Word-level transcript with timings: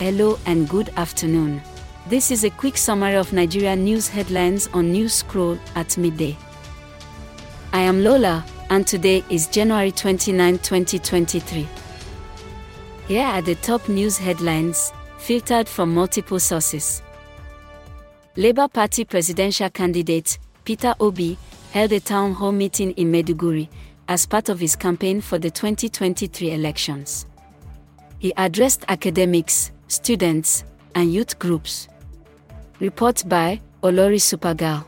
Hello 0.00 0.40
and 0.46 0.68
good 0.68 0.90
afternoon. 0.96 1.62
This 2.08 2.32
is 2.32 2.42
a 2.42 2.50
quick 2.50 2.76
summary 2.76 3.14
of 3.14 3.32
Nigeria 3.32 3.76
news 3.76 4.08
headlines 4.08 4.68
on 4.74 4.90
News 4.90 5.14
Scroll 5.14 5.56
at 5.76 5.96
midday. 5.96 6.36
I 7.72 7.82
am 7.82 8.02
Lola, 8.02 8.44
and 8.70 8.84
today 8.84 9.22
is 9.30 9.46
January 9.46 9.92
29, 9.92 10.58
2023. 10.58 11.68
Here 13.06 13.24
are 13.24 13.40
the 13.40 13.54
top 13.54 13.88
news 13.88 14.18
headlines, 14.18 14.92
filtered 15.18 15.68
from 15.68 15.94
multiple 15.94 16.40
sources. 16.40 17.00
Labour 18.34 18.66
Party 18.66 19.04
presidential 19.04 19.70
candidate 19.70 20.38
Peter 20.64 20.96
Obi 20.98 21.38
held 21.70 21.92
a 21.92 22.00
town 22.00 22.32
hall 22.32 22.50
meeting 22.52 22.90
in 22.92 23.12
Maiduguri 23.12 23.68
as 24.08 24.26
part 24.26 24.48
of 24.48 24.58
his 24.58 24.74
campaign 24.74 25.20
for 25.20 25.38
the 25.38 25.50
2023 25.50 26.50
elections. 26.50 27.26
He 28.18 28.32
addressed 28.36 28.84
academics, 28.88 29.70
students, 29.94 30.64
and 30.94 31.12
youth 31.12 31.38
groups. 31.38 31.88
Report 32.80 33.22
by 33.28 33.60
Olori 33.82 34.18
Supergal. 34.20 34.84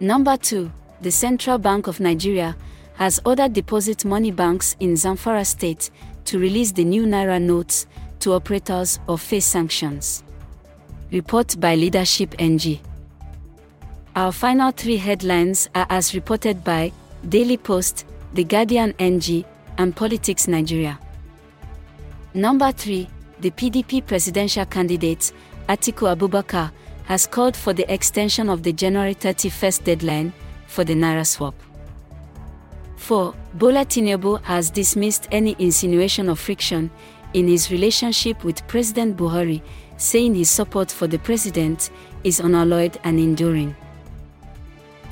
Number 0.00 0.36
2. 0.36 0.70
The 1.02 1.10
Central 1.10 1.58
Bank 1.58 1.86
of 1.86 2.00
Nigeria 2.00 2.56
has 2.94 3.20
ordered 3.24 3.52
deposit 3.52 4.04
money 4.04 4.30
banks 4.30 4.76
in 4.80 4.94
Zamfara 4.94 5.46
state 5.46 5.90
to 6.26 6.38
release 6.38 6.72
the 6.72 6.84
new 6.84 7.04
Naira 7.04 7.40
notes 7.40 7.86
to 8.20 8.32
operators 8.34 8.98
or 9.06 9.16
face 9.16 9.46
sanctions. 9.46 10.22
Report 11.10 11.58
by 11.58 11.74
Leadership 11.74 12.34
NG. 12.38 12.80
Our 14.16 14.32
final 14.32 14.70
three 14.72 14.96
headlines 14.96 15.68
are 15.74 15.86
as 15.88 16.14
reported 16.14 16.62
by 16.64 16.92
Daily 17.28 17.56
Post, 17.56 18.04
The 18.34 18.44
Guardian 18.44 18.94
NG, 18.98 19.44
and 19.78 19.94
Politics 19.96 20.46
Nigeria. 20.48 20.98
Number 22.34 22.70
3. 22.72 23.08
The 23.40 23.50
PDP 23.52 24.04
presidential 24.06 24.66
candidate, 24.66 25.32
Atiku 25.66 26.14
Abubakar, 26.14 26.72
has 27.04 27.26
called 27.26 27.56
for 27.56 27.72
the 27.72 27.90
extension 27.90 28.50
of 28.50 28.62
the 28.62 28.70
January 28.72 29.14
31st 29.14 29.84
deadline 29.84 30.34
for 30.66 30.84
the 30.84 30.92
Naira 30.94 31.26
swap. 31.26 31.54
4. 32.96 33.34
Bola 33.54 33.86
Tinubu 33.86 34.42
has 34.42 34.68
dismissed 34.68 35.26
any 35.32 35.56
insinuation 35.58 36.28
of 36.28 36.38
friction 36.38 36.90
in 37.32 37.48
his 37.48 37.70
relationship 37.70 38.44
with 38.44 38.66
President 38.68 39.16
Buhari, 39.16 39.62
saying 39.96 40.34
his 40.34 40.50
support 40.50 40.90
for 40.90 41.06
the 41.06 41.18
president 41.20 41.88
is 42.24 42.40
unalloyed 42.40 42.98
and 43.04 43.18
enduring. 43.18 43.74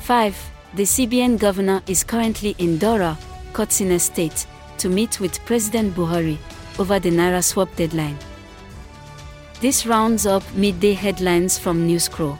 5. 0.01 0.51
The 0.75 0.83
CBN 0.83 1.39
governor 1.39 1.83
is 1.87 2.05
currently 2.05 2.55
in 2.59 2.77
Daura, 2.79 3.17
Katsina 3.55 3.99
State, 3.99 4.47
to 4.77 4.91
meet 4.91 5.19
with 5.19 5.43
President 5.47 5.95
Buhari 5.95 6.37
over 6.79 6.99
the 6.99 7.11
Naira 7.11 7.43
swap 7.43 7.75
deadline. 7.77 8.19
This 9.61 9.87
rounds 9.87 10.27
up 10.27 10.43
midday 10.55 10.93
headlines 10.95 11.59
from 11.59 11.87
Newscroll. 11.87 12.39